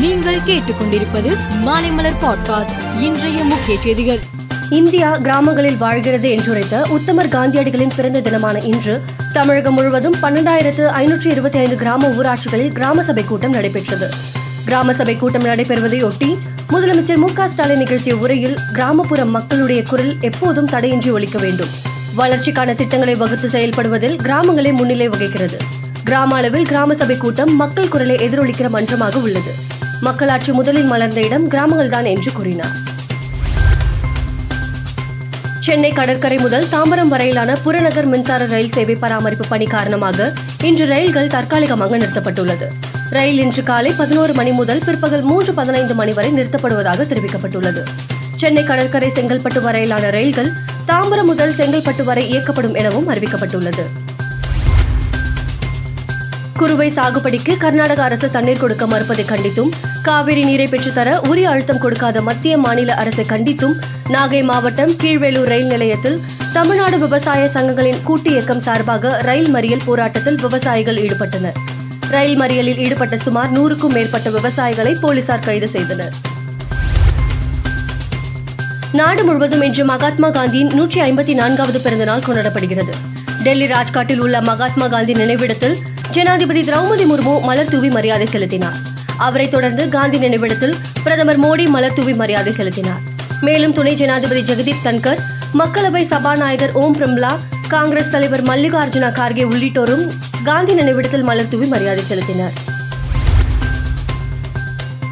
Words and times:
நீங்கள் 0.00 0.38
கேட்டுக்கொண்டிருப்பது 0.46 1.36
மாலைமலர் 1.64 2.16
பாட்காஸ்ட் 2.20 3.00
இன்றைய 3.00 3.44
முக்கிய 3.44 3.80
செய்திகள். 3.80 4.18
இந்தியா 4.70 5.16
கிராமங்களில் 5.16 5.76
வாழ்கிறது 5.76 6.28
என்றுரைத்த 6.28 6.82
உத்தமர் 6.88 7.28
காந்தியடிகளின் 7.28 7.90
பிறந்த 7.96 8.20
தினமான 8.20 8.58
இன்று 8.58 9.02
தமிழகம் 9.32 9.74
முழுவதும் 9.74 10.14
பன்னெண்டாயிரத்து 10.22 10.84
ஐநூற்றி 11.00 11.26
இருபத்தி 11.26 11.58
ஐந்து 11.58 11.76
கிராம 11.76 12.08
ஊராட்சிகளில் 12.08 12.72
கிராம 12.72 13.02
சபை 13.02 13.24
கூட்டம் 13.24 13.50
நடைபெற்றது. 13.50 14.10
கிராம 14.64 14.94
சபை 14.94 15.16
கூட்டம் 15.16 15.44
நடைபெறுவதையொட்டி 15.44 16.38
முதலமைச்சர் 16.68 17.16
மு 17.16 17.32
க 17.32 17.48
ஸ்டாலின் 17.48 17.78
நிகழ்த்திய 17.78 18.16
உரையில் 18.16 18.58
கிராமப்புற 18.72 19.24
மக்களுடைய 19.24 19.82
குரல் 19.82 20.16
எப்போதும் 20.20 20.66
தடையின்றி 20.66 21.10
ஒழிக்க 21.10 21.38
வேண்டும். 21.38 21.68
வளர்ச்சிக்கான 22.16 22.74
திட்டங்களை 22.74 23.14
வகுத்து 23.14 23.48
செயல்படுவதில் 23.48 24.16
கிராமங்களே 24.16 24.72
முன்னிலை 24.72 25.08
வகிக்கிறது. 25.08 25.56
கிராம 26.04 26.34
அளவில் 26.34 26.66
கிராம 26.66 26.94
சபை 26.94 27.16
கூட்டம் 27.16 27.56
மக்கள் 27.56 27.88
குரலை 27.88 28.16
எதிரொலிக்கிற 28.16 28.68
மன்றமாக 28.68 29.18
உள்ளது. 29.18 29.76
மக்களாட்சி 30.00 30.52
முதலில் 30.52 30.84
மலர்ந்த 30.84 31.20
இடம் 31.20 31.50
கிராமங்கள்தான் 31.50 32.04
என்று 32.04 32.32
கூறினார். 32.32 32.76
சென்னை 35.60 35.92
கடற்கரை 35.92 36.38
முதல் 36.38 36.64
தாம்பரம் 36.64 37.08
வரையிலான 37.08 37.56
புறநகர் 37.56 38.06
மின்சார 38.06 38.46
ரயில் 38.46 38.72
சேவை 38.72 38.94
பராமரிப்பு 38.94 39.46
பணி 39.48 39.66
காரணமாக 39.66 40.32
இன்று 40.62 40.86
ரயில்கள் 40.86 41.26
தற்காலிகமாக 41.26 41.96
நிறுத்தப்பட்டுள்ளது. 41.96 42.68
ரயில் 43.10 43.38
இன்று 43.38 43.62
காலை 43.62 43.92
பதினோரு 43.92 44.32
மணி 44.32 44.50
முதல் 44.50 44.82
பிற்பகல் 44.86 45.20
மூன்று 45.20 45.52
பதினைந்து 45.52 45.94
மணி 45.94 46.12
வரை 46.12 46.32
நிறுத்தப்படுவதாக 46.32 47.04
தெரிவிக்கப்பட்டுள்ளது. 47.04 47.82
சென்னை 48.36 48.64
கடற்கரை 48.64 49.10
செங்கல்பட்டு 49.10 49.60
வரையிலான 49.60 50.10
ரயில்கள் 50.10 50.52
தாம்பரம் 50.86 51.24
முதல் 51.24 51.52
செங்கல்பட்டு 51.52 52.04
வரை 52.04 52.36
இயக்கப்படும் 52.36 52.74
எனவும் 52.74 53.14
அறிவிக்கப்பட்டுள்ளது. 53.14 53.86
குறுவை 56.60 56.86
சாகுபடிக்கு 56.96 57.52
கர்நாடக 57.62 58.00
அரசு 58.02 58.26
தண்ணீர் 58.30 58.60
கொடுக்க 58.60 58.84
மறுப்பதை 58.86 59.24
கண்டித்தும் 59.24 59.70
காவிரி 60.06 60.42
நீரை 60.44 60.66
பெற்றுத்தர 60.66 61.08
உரிய 61.28 61.46
அழுத்தம் 61.50 61.80
கொடுக்காத 61.82 62.20
மத்திய 62.28 62.54
மாநில 62.58 62.94
அரசை 62.94 63.24
கண்டித்தும் 63.32 63.74
நாகை 64.14 64.40
மாவட்டம் 64.50 64.92
கீழ்வேலூர் 65.02 65.50
ரயில் 65.52 65.70
நிலையத்தில் 65.72 66.16
தமிழ்நாடு 66.52 66.98
விவசாய 66.98 67.42
சங்கங்களின் 67.56 68.00
கூட்டு 68.02 68.30
இயக்கம் 68.30 68.62
சார்பாக 68.66 69.12
ரயில் 69.28 69.50
மறியல் 69.54 69.84
போராட்டத்தில் 69.84 70.38
விவசாயிகள் 70.44 70.98
ஈடுபட்டனர். 71.04 71.58
ரயில் 72.14 72.38
மறியலில் 72.40 72.80
ஈடுபட்ட 72.84 73.18
சுமார் 73.26 73.52
நூறுக்கும் 73.56 73.94
மேற்பட்ட 73.98 74.30
விவசாயிகளை 74.30 74.94
போலீசார் 75.04 75.46
கைது 75.48 75.68
செய்தனர். 75.68 76.16
நாடு 78.92 79.24
முழுவதும் 79.24 79.62
இன்று 79.62 79.84
மகாத்மா 79.84 80.30
காந்தியின் 80.30 80.74
நூற்றி 80.78 81.00
ஐம்பத்தி 81.00 81.34
நான்காவது 81.34 81.80
பிறந்த 81.86 82.04
நாள் 82.04 82.26
கொண்டாடப்படுகிறது. 82.26 82.94
டெல்லி 83.42 83.66
ராஜ்காட்டில் 83.66 84.22
உள்ள 84.26 84.36
மகாத்மா 84.40 84.86
காந்தி 84.86 85.12
நினைவிடத்தில் 85.12 85.76
ஜனாதிபதி 86.10 86.60
திரௌபதி 86.62 87.04
முர்மு 87.04 87.42
மலர் 87.42 87.70
தூவி 87.70 87.88
மரியாதை 87.88 88.26
செலுத்தினார். 88.26 88.76
அவரைத் 89.18 89.50
தொடர்ந்து 89.50 89.88
காந்தி 89.88 90.18
நினைவிடத்தில் 90.18 90.74
பிரதமர் 91.02 91.40
மோடி 91.40 91.68
மலர் 91.68 91.94
தூவி 91.94 92.14
மரியாதை 92.14 92.52
செலுத்தினார். 92.52 93.00
மேலும் 93.40 93.72
துணை 93.72 93.94
ஜனாதிபதி 93.94 94.40
ஜெகதீப் 94.40 94.84
தன்கர் 94.84 95.18
மக்களவை 95.58 96.06
சபாநாயகர் 96.06 96.72
ஓம் 96.72 96.96
பிர்லா 96.96 97.38
காங்கிரஸ் 97.68 98.10
தலைவர் 98.10 98.42
மல்லிகார்ஜுன 98.42 99.12
கார்கே 99.12 99.44
உள்ளிட்டோரும் 99.44 100.08
காந்தி 100.44 100.74
நினைவிடத்தில் 100.74 101.22
மலர் 101.22 101.48
தூவி 101.48 101.66
மரியாதை 101.66 102.04
செலுத்தினர். 102.10 102.52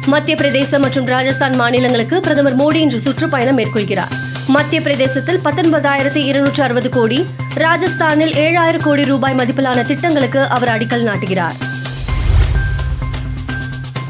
மத்திய 0.05 0.37
பிரதேசம் 0.37 0.81
மற்றும் 0.81 1.05
ராஜஸ்தான் 1.05 1.55
மாநிலங்களுக்கு 1.55 2.19
பிரதமர் 2.19 2.57
மோடி 2.57 2.75
இன்று 2.75 2.99
சுற்றுப்பயணம் 2.99 3.57
மேற்கொள்கிறார். 3.57 4.25
மத்திய 4.55 4.81
பிரதேசத்தில் 4.81 5.39
பத்தொன்பதாயிரத்தி 5.43 6.15
இருநூற்று 6.15 6.63
அறுபது 6.63 6.89
கோடி 6.89 7.27
ராஜஸ்தானில் 7.55 8.33
ஏழாயிரம் 8.33 8.83
கோடி 8.83 9.03
ரூபாய் 9.03 9.35
மதிப்பிலான 9.35 9.85
திட்டங்களுக்கு 9.85 10.47
அவர் 10.47 10.69
அடிக்கல் 10.69 11.05
நாட்டுகிறார். 11.09 11.55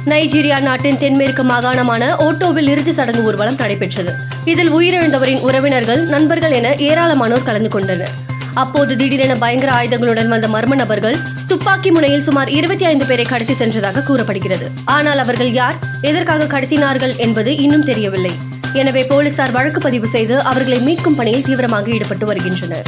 நைஜீரியா 0.05 0.61
நாட்டின் 0.61 0.97
தென்மேற்கு 0.97 1.43
மாகாணமான 1.43 2.09
ஓட்டோவில் 2.25 2.69
இறுதி 2.69 2.93
சடங்கு 2.93 3.23
ஊர்வலம் 3.23 3.55
நடைபெற்றது. 3.55 4.13
இதில் 4.45 4.71
உயிரிழந்தவரின் 4.73 5.39
உறவினர்கள் 5.39 6.03
நண்பர்கள் 6.03 6.51
என 6.51 6.69
ஏராளமானோர் 6.69 7.43
கலந்து 7.43 7.69
கொண்டனர். 7.69 8.13
அப்போது 8.53 8.97
திடீரென 8.97 9.35
பயங்கர 9.35 9.71
ஆயுதங்களுடன் 9.71 10.27
வந்த 10.27 10.47
மர்ம 10.47 10.75
நபர்கள் 10.75 11.17
துப்பாக்கி 11.47 11.91
முனையில் 11.91 12.23
சுமார் 12.23 12.49
இருபத்தி 12.49 12.85
ஐந்து 12.85 13.05
பேரை 13.05 13.25
கடத்தி 13.25 13.53
சென்றதாக 13.53 14.03
கூறப்படுகிறது. 14.03 14.69
ஆனால் 14.85 15.17
அவர்கள் 15.17 15.51
யார் 15.51 15.75
எதற்காக 16.01 16.59
கடத்தினார்கள் 16.59 17.15
என்பது 17.17 17.57
இன்னும் 17.57 17.85
தெரியவில்லை. 17.85 18.46
எனவே 18.73 19.03
போலீசார் 19.03 19.51
வழக்கு 19.51 19.79
பதிவு 19.79 20.07
செய்து 20.07 20.43
அவர்களை 20.43 20.79
மீட்கும் 20.79 21.15
பணியில் 21.15 21.43
தீவிரமாக 21.43 21.89
ஈடுபட்டு 21.89 22.25
வருகின்றனர். 22.25 22.87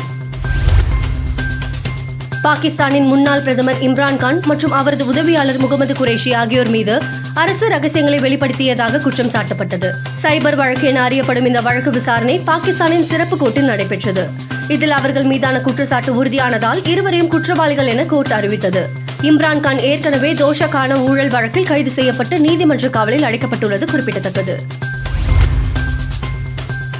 பாகிஸ்தானின் 2.41 3.05
முன்னாள் 3.05 3.41
பிரதமர் 3.41 3.79
இம்ரான்கான் 3.81 4.45
மற்றும் 4.45 4.71
அவரது 4.71 5.05
உதவியாளர் 5.05 5.57
முகமது 5.57 5.93
குரேஷி 5.93 6.35
ஆகியோர் 6.35 6.69
மீது 6.69 7.01
அரசு 7.33 7.69
ரகசியங்களை 7.69 8.19
வெளிப்படுத்தியதாக 8.19 9.01
குற்றம் 9.01 9.27
சாட்டப்பட்டது. 9.27 9.89
சைபர் 10.23 10.55
வழக்கு 10.55 10.87
என 10.87 11.01
அறியப்படும் 11.01 11.45
இந்த 11.45 11.61
வழக்கு 11.61 11.91
விசாரணை 11.91 12.39
பாகிஸ்தானின் 12.39 13.05
சிறப்பு 13.05 13.37
கோர்ட்டில் 13.37 13.69
நடைபெற்றது. 13.71 14.29
இதில் 14.67 14.91
அவர்கள் 14.91 15.23
மீதான 15.23 15.59
குற்றச்சாட்டு 15.59 16.23
உறுதியானதால் 16.23 16.87
இருவரையும் 16.87 17.27
குற்றவாளிகள் 17.27 17.87
என 17.87 18.05
கோர்ட் 18.05 18.31
அறிவித்தது. 18.31 18.89
இம்ரான்கான் 19.21 19.81
ஏற்கனவே 19.81 20.33
தோஷக்கான 20.33 20.99
ஊழல் 21.07 21.29
வழக்கில் 21.29 21.65
கைது 21.65 21.91
செய்யப்பட்டு 21.91 22.39
நீதிமன்ற 22.39 22.89
காவலில் 22.89 23.23
அடைக்கப்பட்டுள்ளது 23.23 23.85
குறிப்பிடத்தக்கது. 23.85 24.57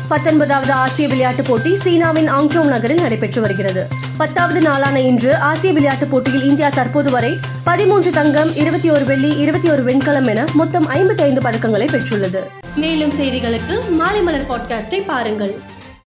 பத்தொன்பதாவது 0.10 0.72
ஆசிய 0.72 1.08
விளையாட்டுப் 1.08 1.46
போட்டி 1.48 1.76
சீனாவின் 1.76 2.32
ஆங்ஜோங் 2.32 2.68
நகரில் 2.68 3.02
நடைபெற்று 3.02 3.42
வருகிறது. 3.42 3.88
பத்தாவது 4.18 4.62
நாளான 4.62 5.00
இன்று 5.00 5.36
ஆசிய 5.36 5.74
விளையாட்டுப் 5.74 6.12
போட்டியில் 6.12 6.44
இந்தியா 6.44 6.70
தற்போது 6.70 7.12
வரை 7.12 7.38
பதிமூன்று 7.64 8.12
தங்கம் 8.12 8.56
இருபத்தி 8.56 8.90
ஒரு 8.90 9.06
வெள்ளி 9.06 9.38
இருபத்தி 9.38 9.70
ஒரு 9.70 9.84
வெண்கலம் 9.84 10.28
என 10.28 10.46
மொத்தம் 10.54 10.90
ஐம்பத்தி 10.90 11.22
ஐந்து 11.22 11.42
பதக்கங்களை 11.42 11.88
பெற்றுள்ளது. 11.88 12.40
மேலும் 12.76 13.12
செய்திகளுக்கு 13.12 13.90
மாலை 13.90 14.22
மலர் 14.22 14.50
பாட்காஸ்டை 14.50 15.06
பாருங்கள். 15.06 15.60